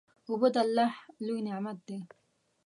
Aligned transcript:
اوبه 0.29 0.47
د 0.53 0.55
الله 0.63 0.91
لوی 1.25 1.39
نعمت 1.47 1.77
دی. 1.87 1.99